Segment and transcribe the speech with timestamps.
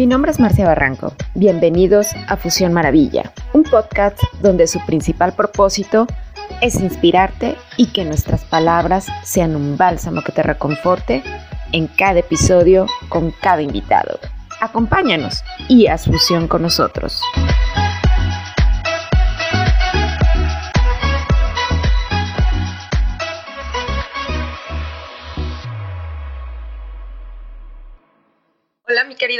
[0.00, 1.12] Mi nombre es Marcia Barranco.
[1.34, 6.06] Bienvenidos a Fusión Maravilla, un podcast donde su principal propósito
[6.62, 11.22] es inspirarte y que nuestras palabras sean un bálsamo que te reconforte
[11.72, 14.18] en cada episodio con cada invitado.
[14.62, 17.20] Acompáñanos y haz fusión con nosotros.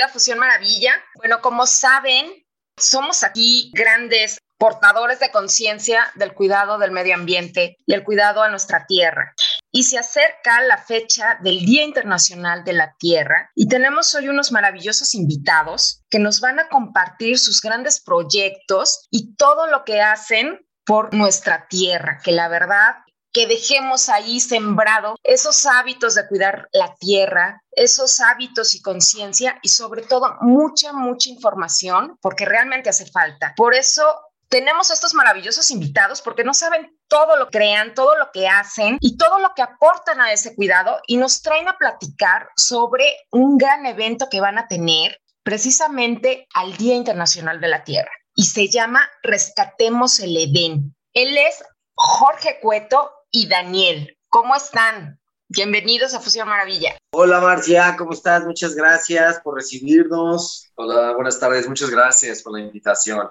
[0.09, 0.93] Fusión Maravilla.
[1.17, 2.45] Bueno, como saben,
[2.77, 8.51] somos aquí grandes portadores de conciencia del cuidado del medio ambiente y el cuidado a
[8.51, 9.35] nuestra tierra.
[9.73, 14.53] Y se acerca la fecha del Día Internacional de la Tierra y tenemos hoy unos
[14.53, 20.61] maravillosos invitados que nos van a compartir sus grandes proyectos y todo lo que hacen
[20.85, 22.97] por nuestra tierra, que la verdad
[23.33, 29.69] que dejemos ahí sembrado esos hábitos de cuidar la tierra, esos hábitos y conciencia y
[29.69, 33.55] sobre todo mucha, mucha información, porque realmente hace falta.
[33.57, 34.03] Por eso
[34.51, 38.99] tenemos estos maravillosos invitados, porque no saben todo lo que crean, todo lo que hacen
[39.01, 43.57] y todo lo que aportan a ese cuidado y nos traen a platicar sobre un
[43.57, 48.69] gran evento que van a tener precisamente al Día Internacional de la Tierra y se
[48.69, 50.97] llama Rescatemos el Edén.
[51.15, 51.63] Él es
[51.95, 54.17] Jorge Cueto, y Daniel.
[54.29, 55.21] ¿Cómo están?
[55.49, 56.97] Bienvenidos a Fusión Maravilla.
[57.13, 58.45] Hola Marcia, ¿cómo estás?
[58.45, 60.71] Muchas gracias por recibirnos.
[60.77, 63.29] Hola, buenas tardes, muchas gracias por la invitación.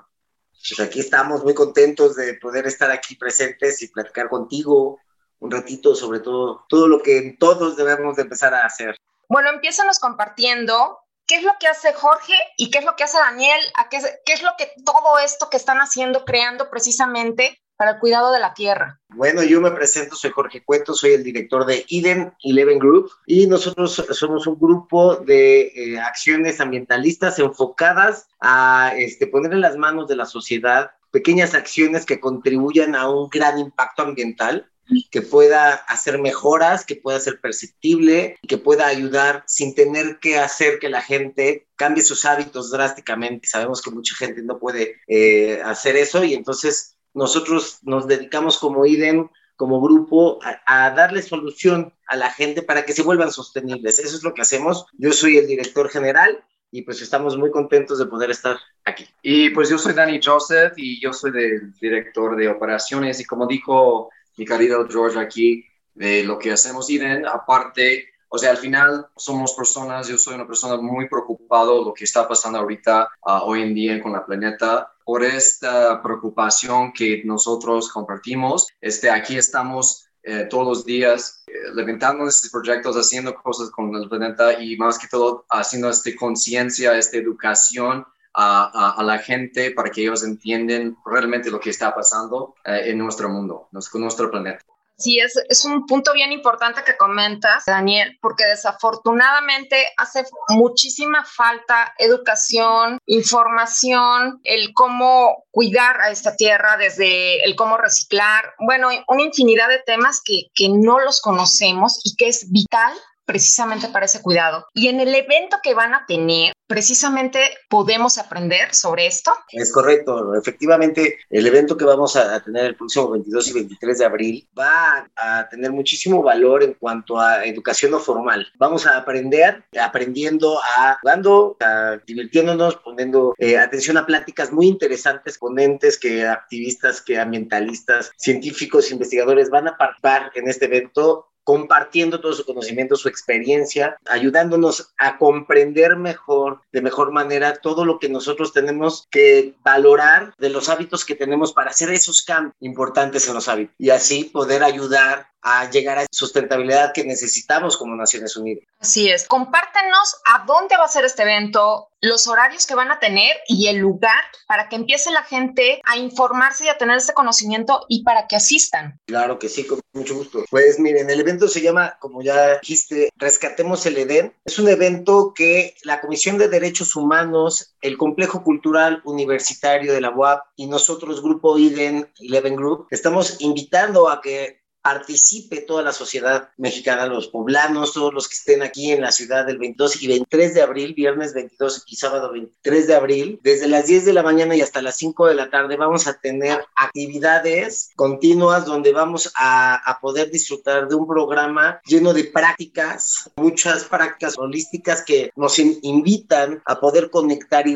[0.52, 5.00] Pues aquí estamos muy contentos de poder estar aquí presentes y platicar contigo
[5.40, 8.98] un ratito sobre todo, todo lo que todos debemos de empezar a hacer.
[9.30, 13.18] Bueno, empiezanos compartiendo qué es lo que hace Jorge y qué es lo que hace
[13.18, 17.92] Daniel, a qué, qué es lo que todo esto que están haciendo, creando precisamente para
[17.92, 19.00] el cuidado de la tierra?
[19.08, 23.48] Bueno, yo me presento, soy Jorge Cueto, soy el director de Eden Eleven Group y
[23.48, 30.10] nosotros somos un grupo de eh, acciones ambientalistas enfocadas a este, poner en las manos
[30.10, 34.70] de la sociedad pequeñas acciones que contribuyan a un gran impacto ambiental
[35.10, 40.80] que pueda hacer mejoras, que pueda ser perceptible, que pueda ayudar sin tener que hacer
[40.80, 43.48] que la gente cambie sus hábitos drásticamente.
[43.48, 48.86] Sabemos que mucha gente no puede eh, hacer eso y entonces nosotros nos dedicamos como
[48.86, 54.00] IDEM, como grupo, a, darle solución a la gente para que se vuelvan sostenibles.
[54.00, 54.86] Eso es lo que hacemos.
[54.98, 59.06] Yo soy el director general y pues estamos muy contentos de poder estar aquí.
[59.22, 63.48] Y pues yo soy Danny Joseph y yo soy el director de operaciones y como
[63.48, 69.08] dijo mi querido George aquí, de lo que hacemos IDEN, aparte o sea, al final
[69.16, 73.64] somos personas, yo soy una persona muy preocupado lo que está pasando ahorita, uh, hoy
[73.64, 74.94] en día con la planeta.
[75.10, 82.28] Por esta preocupación que nosotros compartimos, este, aquí estamos eh, todos los días eh, levantando
[82.28, 87.18] estos proyectos, haciendo cosas con el planeta y más que todo haciendo esta conciencia, esta
[87.18, 88.06] educación
[88.36, 93.30] a, la gente para que ellos entiendan realmente lo que está pasando eh, en nuestro
[93.30, 94.64] mundo, en nuestro planeta.
[95.00, 101.94] Sí, es, es un punto bien importante que comentas, Daniel, porque desafortunadamente hace muchísima falta
[101.98, 109.70] educación, información, el cómo cuidar a esta tierra, desde el cómo reciclar, bueno, una infinidad
[109.70, 112.94] de temas que, que no los conocemos y que es vital
[113.30, 114.66] precisamente para ese cuidado.
[114.74, 119.32] Y en el evento que van a tener, precisamente podemos aprender sobre esto.
[119.52, 124.06] Es correcto, efectivamente, el evento que vamos a tener el próximo 22 y 23 de
[124.06, 128.48] abril va a tener muchísimo valor en cuanto a educación no formal.
[128.58, 135.38] Vamos a aprender, aprendiendo a jugando, a divirtiéndonos, poniendo eh, atención a pláticas muy interesantes,
[135.38, 142.34] ponentes que activistas, que ambientalistas, científicos, investigadores van a participar en este evento compartiendo todo
[142.34, 148.54] su conocimiento, su experiencia, ayudándonos a comprender mejor, de mejor manera, todo lo que nosotros
[148.54, 153.48] tenemos que valorar de los hábitos que tenemos para hacer esos cambios importantes en los
[153.48, 158.66] hábitos y así poder ayudar a llegar a sustentabilidad que necesitamos como Naciones Unidas.
[158.80, 159.28] Así es.
[159.28, 163.68] Compártenos a dónde va a ser este evento, los horarios que van a tener y
[163.68, 168.04] el lugar para que empiece la gente a informarse y a tener este conocimiento y
[168.04, 169.00] para que asistan.
[169.06, 170.46] Claro que sí, con mucho gusto.
[170.50, 174.34] Pues miren, el evento se llama, como ya dijiste, Rescatemos el Edén.
[174.46, 180.12] Es un evento que la Comisión de Derechos Humanos, el Complejo Cultural Universitario de la
[180.12, 186.50] UAP y nosotros, Grupo IDEN, Eleven Group, estamos invitando a que participe toda la sociedad
[186.58, 190.54] mexicana, los poblanos, todos los que estén aquí en la ciudad del 22 y 23
[190.54, 194.56] de abril, viernes 22 y sábado 23 de abril, desde las 10 de la mañana
[194.56, 199.98] y hasta las 5 de la tarde vamos a tener actividades continuas donde vamos a,
[200.02, 206.80] poder disfrutar de un programa lleno de prácticas, muchas prácticas holísticas que nos invitan a
[206.80, 207.76] poder conectar y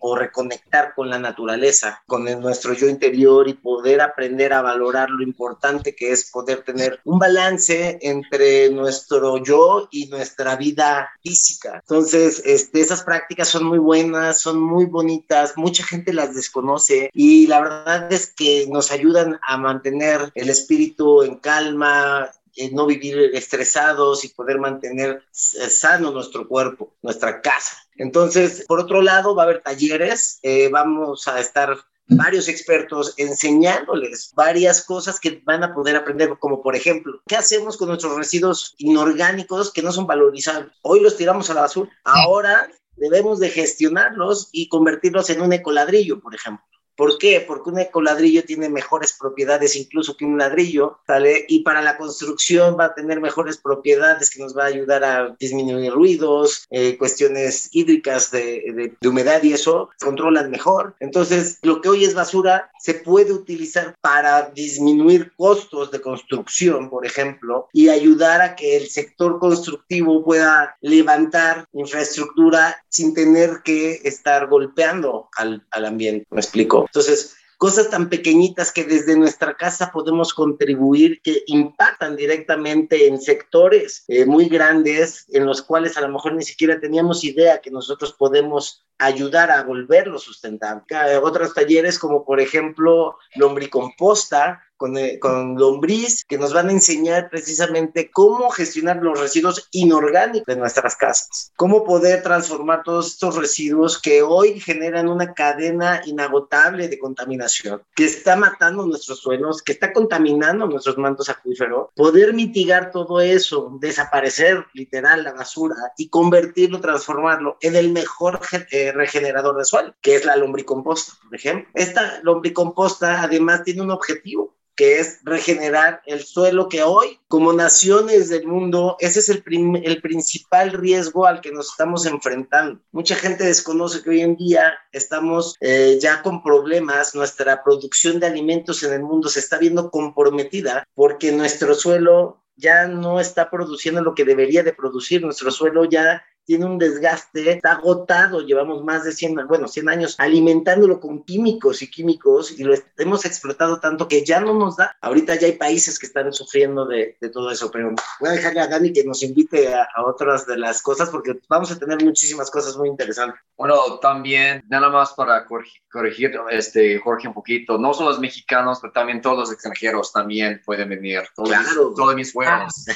[0.00, 5.08] o reconectar con la naturaleza, con el, nuestro yo interior y poder aprender a valorar
[5.10, 6.30] lo importante que es
[6.64, 11.80] tener un balance entre nuestro yo y nuestra vida física.
[11.80, 17.46] Entonces, este, esas prácticas son muy buenas, son muy bonitas, mucha gente las desconoce y
[17.46, 22.30] la verdad es que nos ayudan a mantener el espíritu en calma,
[22.72, 27.76] no vivir estresados y poder mantener sano nuestro cuerpo, nuestra casa.
[27.96, 31.76] Entonces, por otro lado, va a haber talleres, eh, vamos a estar
[32.16, 37.76] varios expertos enseñándoles varias cosas que van a poder aprender, como por ejemplo, ¿qué hacemos
[37.76, 40.72] con nuestros residuos inorgánicos que no son valorizables?
[40.82, 46.20] Hoy los tiramos a la basura, ahora debemos de gestionarlos y convertirlos en un ecoladrillo,
[46.20, 46.64] por ejemplo.
[46.96, 47.42] ¿Por qué?
[47.46, 51.46] Porque un ecoladrillo tiene mejores propiedades incluso que un ladrillo, ¿sale?
[51.48, 55.36] Y para la construcción va a tener mejores propiedades que nos va a ayudar a
[55.38, 60.94] disminuir ruidos, eh, cuestiones hídricas de, humedad y eso, controlan mejor.
[61.00, 67.06] Entonces, lo que hoy es basura se puede utilizar para disminuir costos de construcción, por
[67.06, 74.46] ejemplo, y ayudar a que el sector constructivo pueda levantar infraestructura sin tener que estar
[74.48, 76.26] golpeando al, al ambiente.
[76.30, 76.81] ¿Me explico?
[76.86, 84.04] Entonces, cosas tan pequeñitas que desde nuestra casa podemos contribuir, que impactan directamente en sectores
[84.08, 88.14] eh, muy grandes en los cuales a lo mejor ni siquiera teníamos idea que nosotros
[88.14, 90.82] podemos ayudar a volverlo sustentable.
[91.22, 94.62] Otros talleres como por ejemplo lombricomposta,
[94.96, 100.56] eh, con, lombriz, que nos van a enseñar precisamente cómo gestionar los residuos inorgánicos de
[100.56, 106.98] nuestras casas, cómo poder transformar todos estos residuos que hoy generan una cadena inagotable de
[106.98, 113.20] contaminación, que está matando nuestros suelos, que está contaminando nuestros mantos acuíferos, poder mitigar todo
[113.20, 118.40] eso, desaparecer literal la basura y convertirlo, transformarlo en el mejor
[118.70, 121.70] eh, regenerador de suelo, que es la lombricomposta, por ejemplo.
[121.74, 128.28] Esta lombricomposta además tiene un objetivo que es regenerar el suelo que hoy, como naciones
[128.28, 129.44] del mundo, ese es el,
[129.84, 132.80] el principal riesgo al que nos estamos enfrentando.
[132.90, 138.26] Mucha gente desconoce que hoy en día estamos eh, ya con problemas, nuestra producción de
[138.26, 144.02] alimentos en el mundo se está viendo comprometida porque nuestro suelo ya no está produciendo
[144.02, 149.04] lo que debería de producir, nuestro suelo ya tiene un desgaste, está agotado, llevamos más
[149.04, 154.08] de 100, bueno, 100 años alimentándolo con químicos y químicos y lo hemos explotado tanto
[154.08, 154.96] que ya no nos da.
[155.00, 158.60] Ahorita ya hay países que están sufriendo de, de todo eso, pero voy a dejarle
[158.60, 162.02] a Dani que nos invite a, a, otras de las cosas porque vamos a tener
[162.02, 163.40] muchísimas cosas muy interesantes.
[163.56, 168.78] Bueno, también, nada más para corregir, corregir este, Jorge un poquito, no solo los mexicanos,
[168.80, 171.22] pero también todos los extranjeros también pueden venir.
[171.34, 171.92] Todos, claro.
[171.94, 172.86] Todos mis juegos.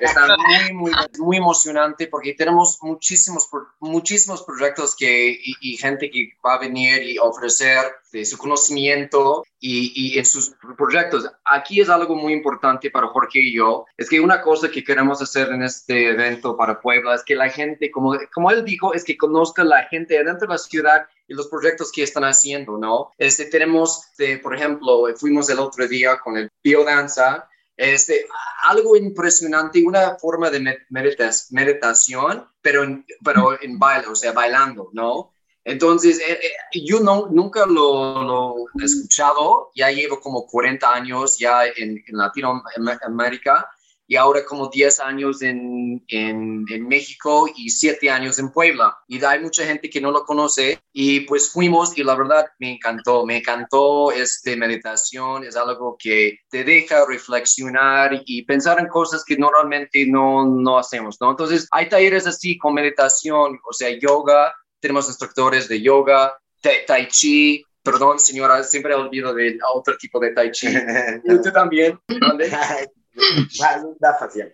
[0.00, 3.48] Está muy, muy, muy emocionante porque tenemos muchísimos,
[3.80, 10.18] muchísimos proyectos que, y, gente que va a venir y ofrecer de su conocimiento y,
[10.18, 11.28] en sus proyectos.
[11.44, 15.20] Aquí es algo muy importante para Jorge y yo, es que una cosa que queremos
[15.20, 19.04] hacer en este evento para Puebla es que la gente, como, como él dijo, es
[19.04, 23.10] que conozca la gente dentro de la ciudad y los proyectos que están haciendo, ¿no?
[23.18, 24.06] Este, tenemos,
[24.42, 28.26] por ejemplo, fuimos el otro día con el biodanza, este,
[28.64, 35.32] algo impresionante, una forma de meditación, pero en, pero en baile, o sea, bailando, ¿no?
[35.64, 41.66] Entonces, eh, eh, yo no, nunca lo, he escuchado, ya llevo como 40 años ya
[41.66, 43.68] en, en Latinoamérica
[44.06, 48.96] y ahora como 10 años en, en, en, México y 7 años en Puebla.
[49.08, 52.72] Y hay mucha gente que no lo conoce y pues fuimos y la verdad me
[52.72, 59.24] encantó, me encantó este meditación, es algo que te deja reflexionar y pensar en cosas
[59.24, 61.30] que normalmente no, no hacemos, ¿no?
[61.30, 67.64] Entonces hay talleres así con meditación, o sea, yoga, tenemos instructores de yoga, tai chi,
[67.82, 70.66] Perdón, señora, siempre olvido de otro tipo de tai chi.
[71.24, 71.96] ¿Usted también?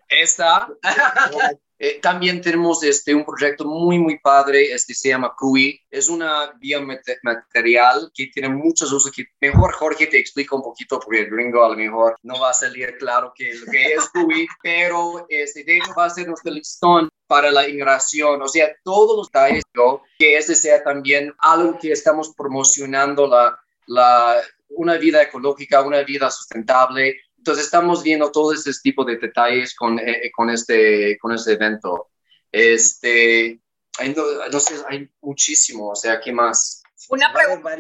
[0.08, 0.68] Esta.
[1.84, 5.80] Eh, también tenemos este, un proyecto muy, muy padre, este se llama CUI.
[5.90, 9.10] Es una biomaterial que tiene muchos usos.
[9.10, 12.50] Que mejor Jorge te explica un poquito, porque el gringo a lo mejor no va
[12.50, 16.28] a salir claro qué lo que es CUI, pero este, de hecho va a ser
[16.28, 19.64] nuestro listón para la inmigración, o sea, todos los detalles,
[20.20, 26.30] que este sea también algo que estamos promocionando la, la, una vida ecológica, una vida
[26.30, 31.54] sustentable, Entonces estamos viendo todo este tipo de detalles con, eh, con, este, con este
[31.54, 32.10] evento.
[32.52, 33.58] Este,
[34.60, 36.84] sé, hay muchísimo, o sea, ¿qué más?
[37.08, 37.74] Una pregunta.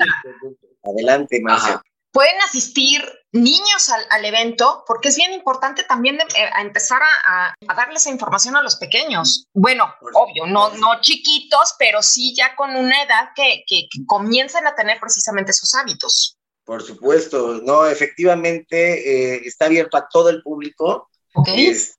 [0.82, 1.80] Adelante, Marcia.
[2.10, 7.94] Pueden asistir niños al, evento porque es bien importante también eh, empezar a, a, darle
[7.94, 9.46] esa información a los pequeños.
[9.54, 14.66] Bueno, obvio, no, no chiquitos, pero sí ya con una edad que, que, que comiencen
[14.66, 16.36] a tener precisamente esos hábitos.
[16.64, 21.08] Por supuesto, no, efectivamente eh, está abierto a todo el público.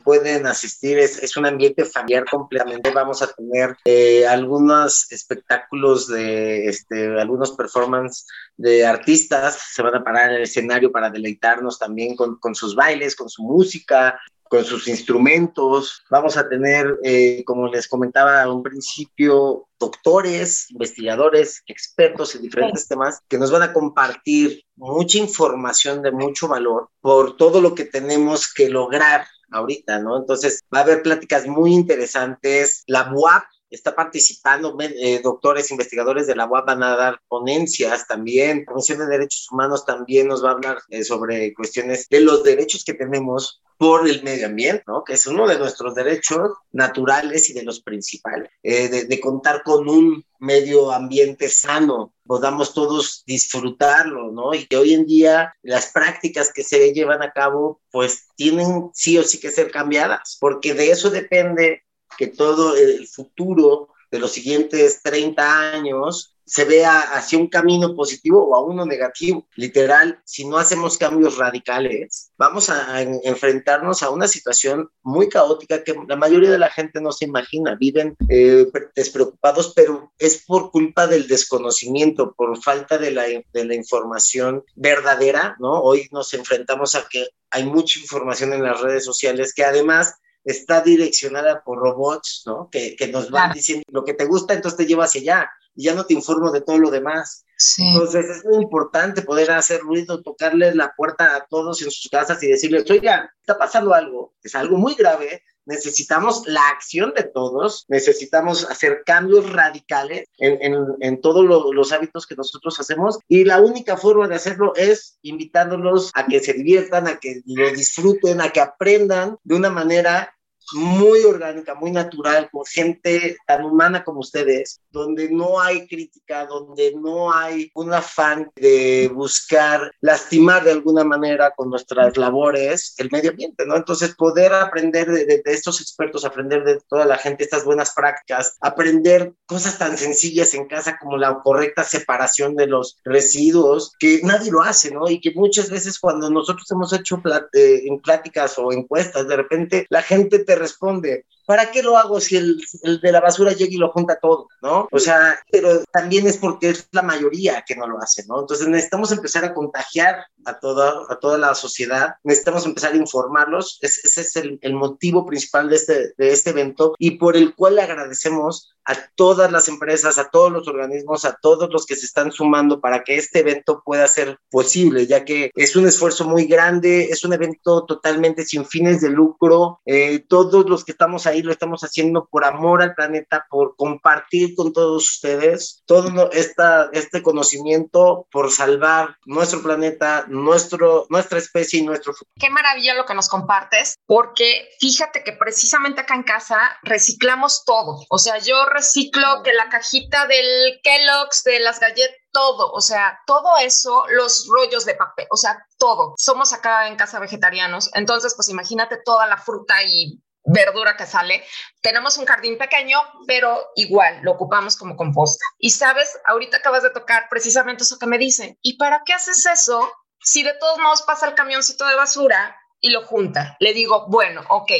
[0.03, 2.91] pueden asistir, es, un ambiente familiar completamente.
[2.91, 8.27] Vamos a tener eh, algunos espectáculos de este, algunos performances
[8.57, 12.75] de artistas, se van a parar en el escenario para deleitarnos también con, con sus
[12.75, 14.19] bailes, con su música
[14.53, 16.03] con sus instrumentos.
[16.11, 22.87] Vamos a tener, eh, como les comentaba a un principio, doctores, investigadores, expertos en diferentes
[22.87, 27.85] temas que nos van a compartir mucha información de mucho valor por todo lo que
[27.85, 30.17] tenemos que lograr ahorita, ¿no?
[30.17, 32.83] Entonces, va a haber pláticas muy interesantes.
[32.85, 33.45] La BUAP
[33.75, 38.99] está participando, eh, doctores, investigadores de la UAP van a dar ponencias también, la Comisión
[38.99, 42.93] de Derechos Humanos también nos va a hablar eh, sobre cuestiones de los derechos que
[42.93, 45.03] tenemos por el medio ambiente, ¿no?
[45.03, 49.63] que es uno de nuestros derechos naturales y de los principales, eh, de, de, contar
[49.63, 54.53] con un medio ambiente sano, podamos todos disfrutarlo, ¿no?
[54.53, 59.17] Y que hoy en día las prácticas que se llevan a cabo, pues tienen sí
[59.17, 61.82] o sí que ser cambiadas, porque de eso depende
[62.17, 68.45] que todo el futuro de los siguientes 30 años se vea hacia un camino positivo
[68.45, 69.47] o a uno negativo.
[69.55, 75.95] Literal, si no hacemos cambios radicales, vamos a enfrentarnos a una situación muy caótica que
[76.07, 77.75] la mayoría de la gente no se imagina.
[77.75, 83.73] Viven eh, despreocupados, pero es por culpa del desconocimiento, por falta de la, de la
[83.75, 85.81] información verdadera, ¿no?
[85.81, 90.81] Hoy nos enfrentamos a que hay mucha información en las redes sociales que además está
[90.81, 92.69] direccionada por robots, ¿no?
[92.69, 95.85] Que, que nos van diciendo lo que te gusta, entonces te lleva hacia allá y
[95.85, 97.45] ya no te informo de todo lo demás.
[97.77, 102.41] Entonces es muy importante poder hacer ruido, tocarle la puerta a todos en sus casas
[102.43, 107.85] y decirles, oiga, está pasando algo, es algo muy grave, necesitamos la acción de todos,
[107.87, 113.61] necesitamos hacer cambios radicales en, en, en todos los hábitos que nosotros hacemos y la
[113.61, 118.49] única forma de hacerlo es invitándolos a que se diviertan, a que lo disfruten, a
[118.49, 120.33] que aprendan de una manera
[120.73, 126.93] muy orgánica, muy natural, con gente tan humana como ustedes, donde no hay crítica, donde
[126.95, 133.31] no hay un afán de buscar lastimar de alguna manera con nuestras labores el medio
[133.31, 133.75] ambiente, ¿no?
[133.75, 139.33] Entonces, poder aprender de, estos expertos, aprender de toda la gente estas buenas prácticas, aprender
[139.45, 144.61] cosas tan sencillas en casa como la correcta separación de los residuos, que nadie lo
[144.61, 145.09] hace, ¿no?
[145.09, 147.21] Y que muchas veces cuando nosotros hemos hecho
[147.53, 152.19] eh, en pláticas o encuestas, de repente la gente te responde, ¿para qué lo hago
[152.19, 152.61] si el,
[153.01, 154.87] de la basura llega y lo junta todo, ¿no?
[154.91, 158.41] O sea, pero también es porque es la mayoría que no lo hace, ¿no?
[158.41, 163.79] Entonces necesitamos empezar a contagiar a toda, a toda la sociedad, necesitamos empezar a informarlos,
[163.81, 167.75] ese es el, el motivo principal de este, de este evento y por el cual
[167.75, 172.05] le agradecemos a todas las empresas, a todos los organismos, a todos los que se
[172.05, 176.45] están sumando para que este evento pueda ser posible, ya que es un esfuerzo muy
[176.45, 181.41] grande, es un evento totalmente sin fines de lucro, eh, todos los que estamos ahí
[181.41, 187.21] lo estamos haciendo por amor al planeta, por compartir con todos ustedes todo esta, este
[187.21, 192.31] conocimiento, por salvar nuestro planeta, nuestro, nuestra especie y nuestro futuro.
[192.39, 198.05] Qué maravilla lo que nos compartes, porque fíjate que precisamente acá en casa reciclamos todo,
[198.09, 203.19] o sea, yo reciclo que la cajita del Kellogg's, de las galletas, todo, o sea,
[203.25, 206.15] todo eso, los rollos de papel, o sea, todo.
[206.17, 211.43] Somos acá en casa vegetarianos, entonces pues imagínate toda la fruta y verdura que sale.
[211.81, 215.45] Tenemos un jardín pequeño, pero igual lo ocupamos como composta.
[215.57, 218.57] Y sabes, ahorita acabas de tocar precisamente eso que me dicen.
[218.61, 222.89] ¿Y para qué haces eso si de todos modos pasa el camioncito de basura y
[222.89, 223.55] lo junta?
[223.59, 224.71] Le digo, bueno, ok,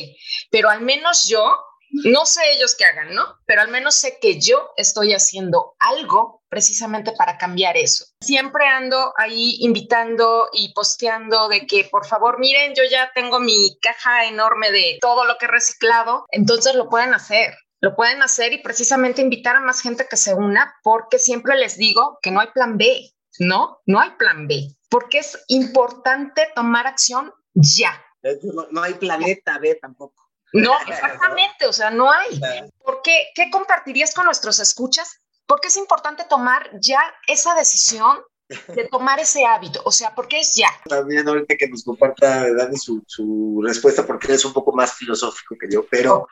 [0.51, 1.55] pero al menos yo
[1.93, 3.23] no sé ellos qué hagan, ¿no?
[3.45, 8.05] Pero al menos sé que yo estoy haciendo algo precisamente para cambiar eso.
[8.21, 13.77] Siempre ando ahí invitando y posteando de que por favor miren, yo ya tengo mi
[13.79, 17.55] caja enorme de todo lo que he reciclado, entonces lo pueden hacer.
[17.79, 21.77] Lo pueden hacer y precisamente invitar a más gente que se una porque siempre les
[21.77, 23.81] digo que no hay plan B, ¿no?
[23.85, 28.01] No hay plan B, porque es importante tomar acción ya.
[28.71, 30.22] no hay planeta B tampoco.
[30.53, 32.39] No, exactamente, o sea, no hay.
[32.83, 33.27] ¿Por qué?
[33.35, 35.19] ¿Qué compartirías con nuestros escuchas?
[35.45, 38.17] Porque es importante tomar ya esa decisión
[38.67, 39.81] de tomar ese hábito?
[39.85, 40.69] O sea, ¿por qué es ya?
[40.85, 45.55] También ahorita que nos comparta Dani su, su respuesta, porque es un poco más filosófico
[45.59, 46.27] que yo, pero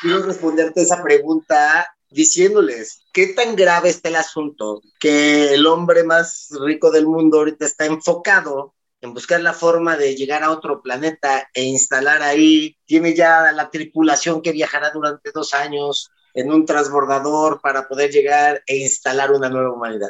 [0.00, 6.48] quiero responderte esa pregunta diciéndoles qué tan grave está el asunto que el hombre más
[6.64, 11.50] rico del mundo ahorita está enfocado en buscar la forma de llegar a otro planeta
[11.52, 17.60] e instalar ahí, tiene ya la tripulación que viajará durante dos años en un transbordador
[17.60, 20.08] para poder llegar e instalar una nueva humanidad.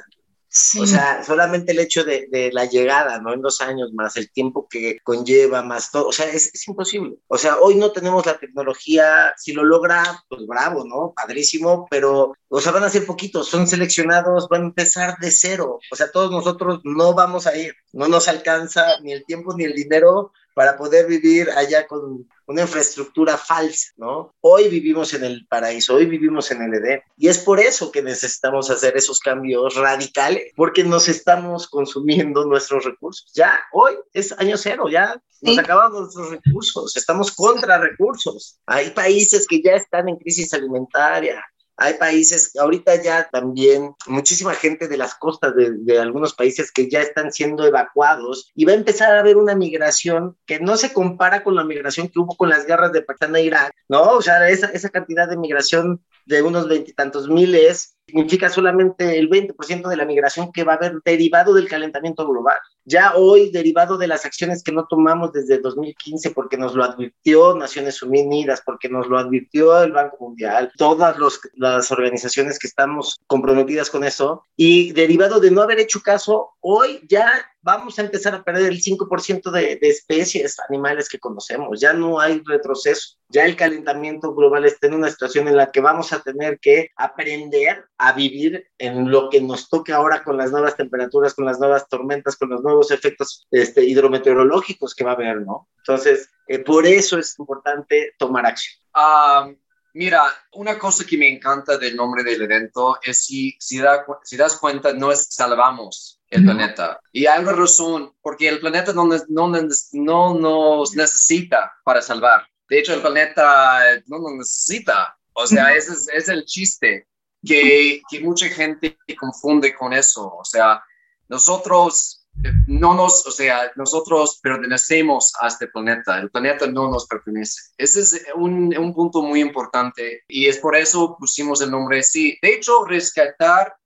[0.80, 3.32] O sea, solamente el hecho de, la llegada, ¿no?
[3.32, 7.16] En dos años más, el tiempo que conlleva, más todo, o sea, es, es, imposible.
[7.26, 11.12] O sea, hoy no tenemos la tecnología, si lo logra, pues bravo, ¿no?
[11.14, 15.80] Padrísimo, pero, o sea, van a ser poquitos, son seleccionados, van a empezar de cero.
[15.90, 19.64] O sea, todos nosotros no vamos a ir, no nos alcanza ni el tiempo ni
[19.64, 24.34] el dinero para poder vivir allá con una infraestructura falsa, ¿no?
[24.40, 27.00] Hoy vivimos en el paraíso, hoy vivimos en el Edén.
[27.16, 32.84] Y es por eso que necesitamos hacer esos cambios radicales, porque nos estamos consumiendo nuestros
[32.84, 33.30] recursos.
[33.34, 38.58] Ya hoy es año cero, ya nos acabamos nuestros recursos, estamos contra recursos.
[38.66, 41.44] Hay países que ya están en crisis alimentaria,
[41.76, 47.00] hay países, ahorita ya también, muchísima gente de las costas de, algunos países que ya
[47.00, 51.43] están siendo evacuados y va a empezar a haber una migración que no se compara
[51.43, 54.02] con la migración que hubo con las guerras de Pakistán e Irak, ¿no?
[54.02, 59.88] O sea, esa, esa cantidad de migración de unos veintitantos miles significa solamente el 20%
[59.88, 62.57] de la migración que va a haber derivado del calentamiento global.
[62.85, 67.57] Ya hoy, derivado de las acciones que no tomamos desde 2015, porque nos lo advirtió
[67.57, 71.16] Naciones Unidas, porque nos lo advirtió el Banco Mundial, todas
[71.54, 77.00] las organizaciones que estamos comprometidas con eso, y derivado de no haber hecho caso, hoy
[77.09, 77.26] ya
[77.64, 81.80] vamos a empezar a perder el 5% de, de, especies animales que conocemos.
[81.80, 83.16] Ya no hay retroceso.
[83.30, 86.90] Ya el calentamiento global está en una situación en la que vamos a tener que
[86.94, 91.59] aprender a vivir en lo que nos toque ahora con las nuevas temperaturas, con las
[91.59, 95.71] nuevas tormentas, con los nuevos efectos este, hidrometeorológicos que va a haber, ¿no?
[95.78, 98.78] Entonces, eh, por eso es importante tomar acción.
[98.94, 99.56] Um,
[99.94, 104.37] mira, una cosa que me encanta del nombre del evento es si, si, da, si
[104.37, 107.00] das cuenta, no es salvamos el planeta.
[107.12, 109.53] Y hay una razón, porque el planeta no, no,
[109.93, 112.47] no nos necesita para salvar.
[112.69, 115.17] De hecho, el planeta no nos necesita.
[115.32, 117.06] O sea, ese es, es el chiste
[117.45, 120.35] que, que mucha gente confunde con eso.
[120.37, 120.82] O sea,
[121.28, 122.24] nosotros eh,
[122.66, 127.73] no nos, o sea, nosotros pertenecemos a este planeta, el planeta no nos pertenece.
[127.78, 132.38] Ese es un, un, punto muy importante y es por eso pusimos el nombre así.
[132.42, 133.76] De hecho, rescatar,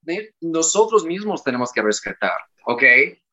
[0.41, 2.83] nosotros mismos tenemos que rescatar, ¿ok?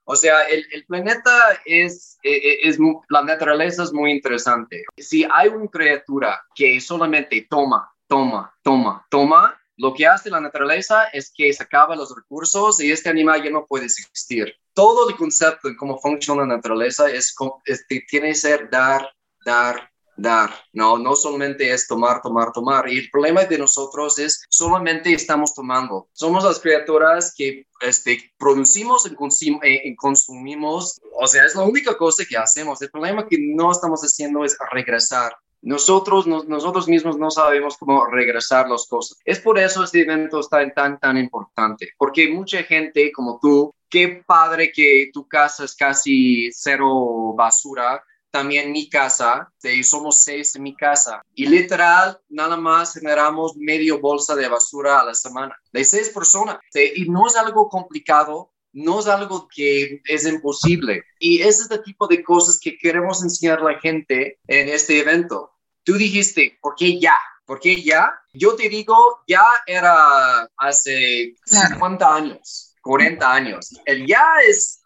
[0.08, 4.84] O sea, el, el planeta es, eh, eh, es, la naturaleza es muy interesante.
[4.96, 11.04] Si hay una criatura que solamente toma, toma, toma, toma, lo que hace la naturaleza
[11.12, 14.54] es que se acaban los recursos y este animal ya no puede existir.
[14.76, 17.34] Todo el concepto de cómo funciona la naturaleza es,
[17.64, 19.08] es tiene que ser dar,
[19.42, 20.50] dar, dar.
[20.74, 22.86] No, no solamente es tomar, tomar, tomar.
[22.86, 26.10] Y el problema de nosotros es solamente estamos tomando.
[26.12, 29.10] Somos las criaturas que este, producimos
[29.40, 31.00] y eh, consumimos.
[31.18, 32.82] O sea, es la única cosa que hacemos.
[32.82, 35.32] El problema que no estamos haciendo es regresar
[35.66, 39.18] nosotros, nosotros mismos no sabemos cómo regresar las cosas.
[39.24, 44.22] Es por eso este evento está tan, tan importante, porque mucha gente como tú, qué
[44.26, 48.02] padre que tu casa es casi cero basura,
[48.36, 49.50] también mi casa,
[49.82, 55.04] somos seis en mi casa y literal nada más generamos medio bolsa de basura a
[55.06, 56.58] la semana, de seis personas.
[56.94, 61.02] Y no es algo complicado, no es algo que es imposible.
[61.18, 65.00] Y ese es el tipo de cosas que queremos enseñar a la gente en este
[65.00, 65.52] evento.
[65.82, 67.16] Tú dijiste, ¿por qué ya?
[67.46, 68.12] ¿Por qué ya?
[68.34, 68.96] Yo te digo,
[69.26, 73.80] ya era hace 50 años, 40 años.
[73.84, 74.80] El ya es,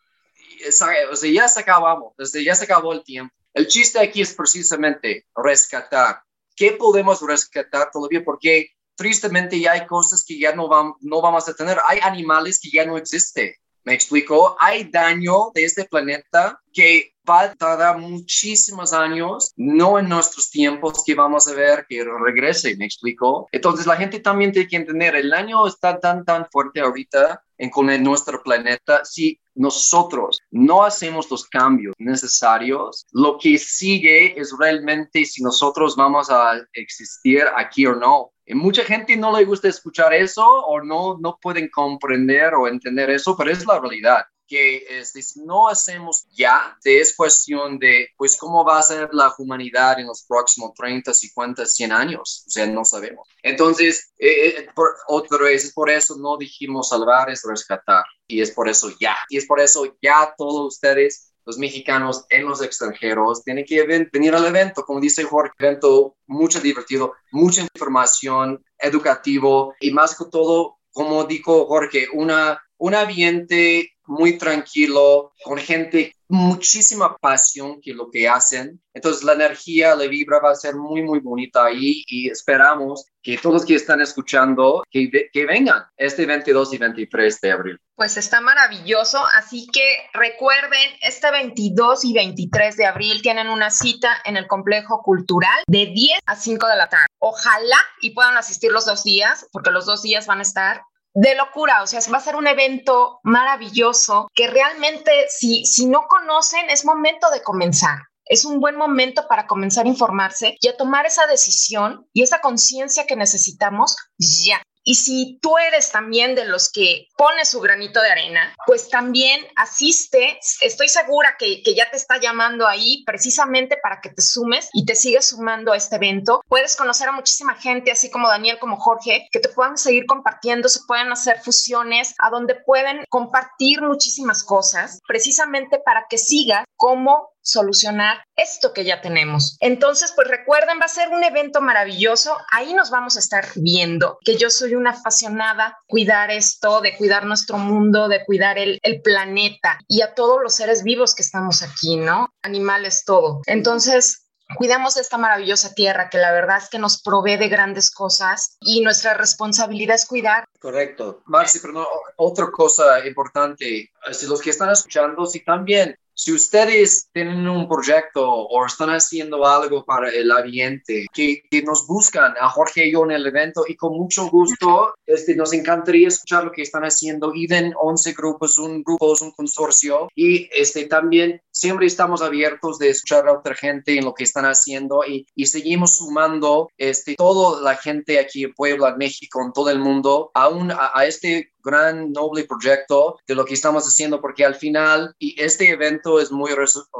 [0.69, 0.73] o
[1.17, 3.35] sea, ya se acabamos, ya se acabó el tiempo.
[3.53, 6.23] El chiste aquí es precisamente rescatar.
[6.57, 8.23] ¿Qué podemos rescatar todavía?
[8.25, 10.69] Porque tristemente ya hay cosas que ya no,
[11.01, 11.79] no vamos a tener.
[11.89, 13.53] Hay animales que ya no existen.
[13.91, 14.57] ¿Me explico?
[14.61, 21.03] Hay daño de este planeta que va a tardar muchísimos años, no en nuestros tiempos
[21.05, 23.49] que vamos a ver que regrese, ¿me explico?
[23.51, 27.69] Entonces la gente también tiene que entender, el año está tan, tan fuerte ahorita en
[27.71, 35.25] con nuestro planeta, si nosotros no hacemos los cambios necesarios, lo que sigue es realmente
[35.25, 38.31] si nosotros vamos a existir aquí o no.
[38.55, 43.37] Mucha gente no le gusta escuchar eso o no, no pueden comprender o entender eso,
[43.37, 44.25] pero es la realidad.
[44.47, 49.33] que este, si no hacemos ya, es cuestión de, pues, cómo va a ser la
[49.39, 52.43] humanidad en los próximos 30, 50, 100 años.
[52.49, 53.29] O sea, no sabemos.
[53.45, 58.05] Entonces, eh, eh, por, otra vez, por eso no dijimos salvar, es rescatar.
[58.27, 59.17] Y es por eso ya.
[59.29, 63.83] Y es por eso ya todos ustedes los mexicanos en los extranjeros tienen que
[64.13, 70.27] venir al evento, como dice Jorge, evento mucho divertido, mucha información, educativo y más que
[70.31, 78.11] todo, como dijo Jorge, una, un ambiente muy tranquilo, con gente muchísima pasión que lo
[78.11, 78.81] que hacen.
[78.93, 83.39] Entonces la energía, la vibra va a ser muy, muy bonita ahí y esperamos que
[83.39, 87.81] todos que están escuchando, que, que vengan este 22 y 23 de abril.
[87.95, 94.11] Pues está maravilloso, así que recuerden, este 22 y 23 de abril tienen una cita
[94.25, 97.07] en el complejo cultural de 10 a 5 de la tarde.
[97.19, 100.83] Ojalá y puedan asistir los dos días, porque los dos días van a estar
[101.15, 106.03] de locura, o sea, va a ser un evento maravilloso que realmente si, si no
[106.09, 107.99] conocen es momento de comenzar.
[108.25, 112.41] Es un buen momento para comenzar a informarse y a tomar esa decisión y esa
[112.41, 114.63] conciencia que necesitamos ya.
[114.83, 119.47] Y si tú eres también de los que pone su granito de arena, pues también
[119.57, 120.39] asiste.
[120.61, 124.85] Estoy segura que, que, ya te está llamando ahí precisamente para que te sumes y
[124.85, 126.41] te sigas sumando a este evento.
[126.49, 130.69] Puedes conocer a muchísima gente, así como Daniel, como Jorge, que te puedan seguir compartiendo,
[130.69, 137.29] se pueden hacer fusiones, a donde pueden compartir muchísimas cosas, precisamente para que sigas como
[137.43, 139.57] solucionar esto que ya tenemos.
[139.61, 142.37] Entonces, pues recuerden, va a ser un evento maravilloso.
[142.53, 147.27] Ahí nos vamos a estar viendo, que yo soy una apasionada cuidar esto, de cuidar
[147.27, 151.63] nuestro mundo, de cuidar el, el planeta y a todos los seres vivos que estamos
[151.63, 152.29] aquí, ¿no?
[152.43, 153.41] Animales, todo.
[153.47, 154.27] Entonces,
[154.57, 158.57] cuidamos de esta maravillosa tierra que la verdad es que nos provee de grandes cosas
[158.61, 160.45] y nuestra responsabilidad es cuidar.
[160.59, 161.23] Correcto.
[161.27, 167.09] Marci, pero no, otra cosa importante, si los que están escuchando, si también si ustedes
[167.15, 172.51] tienen un proyecto o están haciendo algo para el ambiente, que, que, nos buscan a
[172.51, 176.53] Jorge y yo en el evento y con mucho gusto este, nos encantaría escuchar lo
[176.53, 177.33] que están haciendo.
[177.35, 182.91] Y den 11 grupos, un grupo un consorcio y este, también siempre estamos abiertos de
[182.91, 187.63] escuchar a otra gente en lo que están haciendo y, y seguimos sumando este, toda
[187.63, 191.07] la gente aquí en Puebla, en México, en todo el mundo, a, un, a, a
[191.07, 196.21] este gran noble proyecto de lo que estamos haciendo porque al final y este evento
[196.21, 196.51] es muy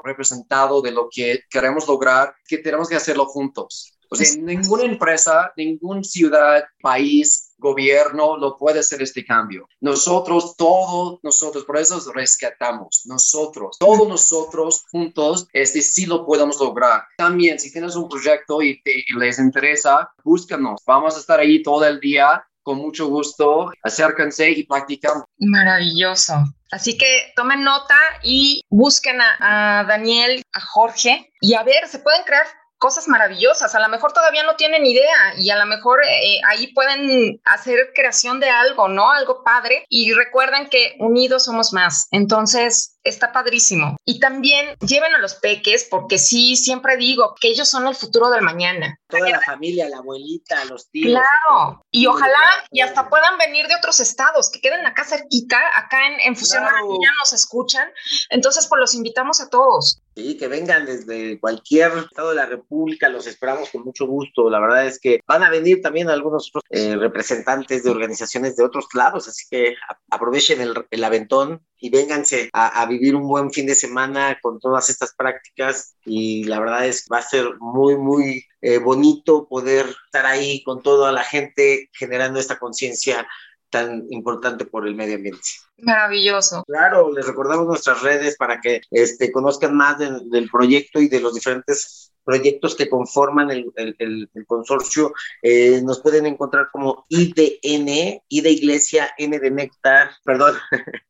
[0.05, 3.97] representado de lo que queremos lograr que tenemos que hacerlo juntos.
[4.13, 9.69] O sea ninguna empresa ninguna ciudad país gobierno lo puede hacer este cambio.
[9.81, 17.03] Nosotros todos nosotros por eso rescatamos nosotros todos nosotros juntos este sí lo podemos lograr.
[17.19, 20.81] También si tienes un proyecto y, te, y les interesa búscanos.
[20.85, 25.25] Vamos a estar ahí todo el día con mucho gusto, acérquense y practicamos.
[25.39, 26.35] Maravilloso.
[26.71, 31.99] Así que tomen nota y busquen a, a, Daniel, a Jorge y a ver, se
[31.99, 32.47] pueden crear
[32.81, 33.75] cosas maravillosas.
[33.75, 37.93] A lo mejor todavía no tienen idea y a lo mejor eh, ahí pueden hacer
[37.95, 39.13] creación de algo, ¿no?
[39.13, 39.85] Algo padre.
[39.89, 42.09] Y recuerden que unidos somos más.
[42.11, 43.97] Entonces, está padrísimo.
[44.05, 48.31] Y también lleven a los peques, porque sí, siempre digo que ellos son el futuro
[48.31, 48.99] del mañana.
[49.09, 51.19] Toda la familia, la abuelita, los tíos.
[51.19, 56.07] Claro, y ojalá y hasta puedan venir de otros estados, que queden acá cerquita, acá
[56.07, 56.87] en, en Fusión claro.
[56.87, 57.89] Maravilla nos escuchan.
[58.31, 60.01] Entonces, pues los invitamos a todos.
[60.15, 64.51] Sí, que vengan desde cualquier estado de la República, los esperamos con mucho gusto.
[64.51, 68.87] La verdad es que van a venir también algunos eh, representantes de organizaciones de otros
[68.95, 69.77] lados, así que
[70.11, 74.61] aprovechen el, el aventón y vénganse a, a, vivir un buen fin de semana con
[74.61, 79.49] todas estas prácticas y la verdad es que va a ser muy, muy eh, bonito
[79.49, 83.27] poder estar ahí con toda la gente generando esta conciencia
[83.71, 85.49] tan importante por el medio ambiente.
[85.79, 86.65] Maravilloso.
[86.67, 91.21] Claro, les recordamos nuestras redes para que este, conozcan más de, del proyecto y de
[91.21, 95.15] los diferentes proyectos que conforman el, el, el, el consorcio.
[95.43, 100.57] Eh, nos pueden encontrar como IDN, I de Iglesia, N de Néctar, perdón.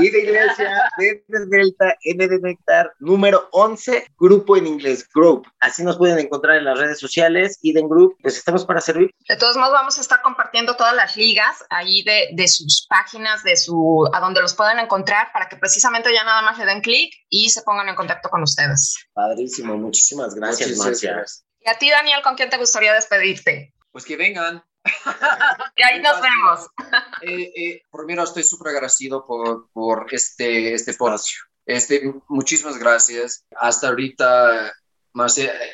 [0.00, 5.46] Y de Iglesia, D de Delta, N de Néctar, número 11, grupo en inglés, Group.
[5.60, 9.10] Así nos pueden encontrar en las redes sociales, Iden Group, pues estamos para servir.
[9.28, 13.42] De todos modos, vamos a estar compartiendo todas las ligas ahí de, de sus páginas,
[13.44, 16.80] de su, a donde los puedan encontrar, para que precisamente ya nada más le den
[16.80, 18.96] clic y se pongan en contacto con ustedes.
[19.12, 21.24] Padrísimo, muchísimas gracias, Marcia.
[21.60, 23.74] Y a ti, Daniel, ¿con quién te gustaría despedirte?
[23.92, 24.64] Pues que vengan.
[25.80, 26.68] y ahí nos vemos.
[27.22, 31.38] Eh, eh, primero estoy súper agradecido por, por este, este espacio.
[31.66, 33.44] Este, muchísimas gracias.
[33.54, 34.72] Hasta ahorita,
[35.12, 35.70] Marcia, eh,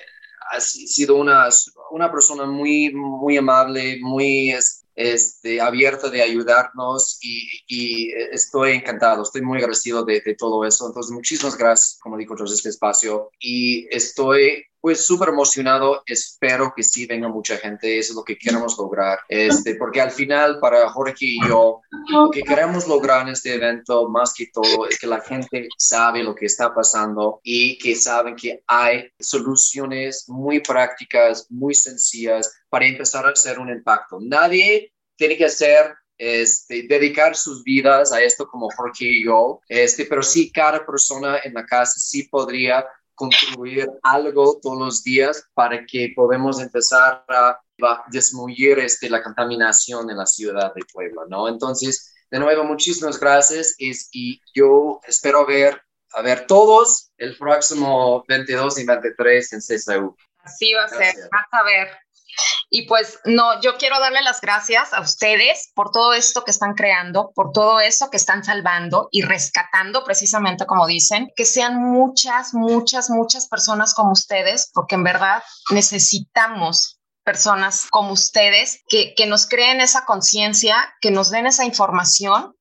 [0.51, 1.49] ha sido una,
[1.93, 4.57] una persona muy, muy amable, muy
[4.97, 10.89] este, abierta de ayudarnos y, estoy encantado, estoy muy agradecido de, todo eso.
[10.89, 16.85] Entonces, muchísimas gracias, como dijo José, este espacio y estoy pues súper emocionado, espero que
[16.85, 20.89] sí venga mucha gente, eso es lo que queremos lograr, este, porque al final para
[20.91, 25.09] Jorge y yo, lo que queremos lograr en este evento más que todo es que
[25.09, 31.49] la gente sabe lo que está pasando y que saben que hay soluciones muy prácticas,
[31.51, 34.21] muy sencillas para empezar a hacer un impacto.
[34.21, 40.05] Nadie tiene que hacer este, dedicar sus vidas a esto como Jorge y yo, este,
[40.05, 42.87] pero sí cada persona en la casa sí podría
[43.17, 47.59] contribuir algo todos los días para que podamos empezar a,
[48.11, 51.47] disminuir este, la contaminación en la ciudad de Puebla, ¿no?
[51.47, 55.83] Entonces, de nuevo, muchísimas gracias y yo espero ver,
[56.15, 60.17] a ver todos el próximo 22 y 23 en CSU.
[60.39, 62.06] Así va a ser, vas a ver.
[62.69, 66.75] Y pues no, yo quiero darle las gracias a ustedes por todo esto que están
[66.75, 72.55] creando, por todo eso que están salvando y rescatando, precisamente como dicen, que sean muchas,
[72.55, 79.47] muchas, muchas personas como ustedes, porque en verdad necesitamos personas como ustedes que, que nos
[79.47, 82.57] creen esa conciencia, que nos den esa información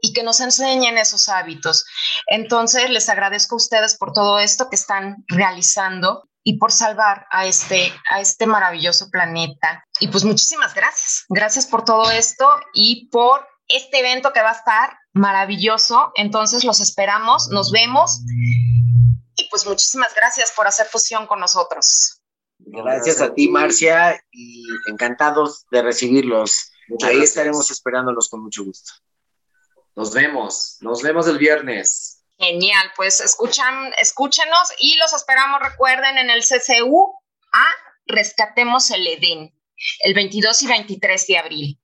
[0.00, 1.84] y que nos enseñen esos hábitos.
[2.26, 7.46] Entonces, les agradezco a ustedes por todo esto que están realizando y por salvar a
[7.46, 9.84] este, a este maravilloso planeta.
[10.00, 11.24] Y pues muchísimas gracias.
[11.28, 16.12] Gracias por todo esto y por este evento que va a estar maravilloso.
[16.14, 18.20] Entonces los esperamos, nos vemos.
[19.36, 22.20] Y pues muchísimas gracias por hacer fusión con nosotros.
[22.58, 26.72] Gracias a ti, Marcia, y encantados de recibirlos.
[27.02, 28.92] Ahí estaremos esperándolos con mucho gusto.
[29.96, 32.19] Nos vemos, nos vemos el viernes.
[32.40, 37.14] Genial, pues escuchan, escúchenos y los esperamos, recuerden, en el CCU
[37.52, 37.66] a
[38.06, 39.54] Rescatemos el Edén,
[40.04, 41.79] el 22 y 23 de abril.